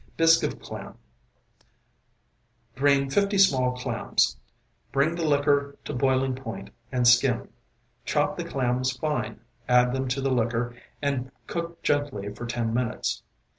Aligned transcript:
BISQUE 0.17 0.47
OF 0.47 0.59
CLAM 0.59 0.97
Drain 2.73 3.07
fifty 3.11 3.37
small 3.37 3.77
clams. 3.77 4.35
Bring 4.91 5.13
the 5.13 5.23
liquor 5.27 5.77
to 5.85 5.93
boiling 5.93 6.33
point 6.33 6.71
and 6.91 7.07
skim. 7.07 7.49
Chop 8.03 8.35
the 8.35 8.43
clams 8.43 8.97
fine, 8.97 9.41
add 9.69 9.93
them 9.93 10.07
to 10.07 10.19
the 10.19 10.31
liquor 10.31 10.75
and 11.03 11.31
cook 11.45 11.83
gently 11.83 12.33
for 12.33 12.47
ten 12.47 12.73
minutes. 12.73 13.21